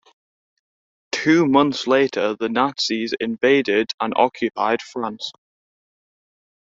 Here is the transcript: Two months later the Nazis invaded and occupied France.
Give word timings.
Two 1.11 1.45
months 1.45 1.85
later 1.85 2.35
the 2.35 2.49
Nazis 2.49 3.13
invaded 3.21 3.91
and 3.99 4.13
occupied 4.17 4.81
France. 4.81 5.31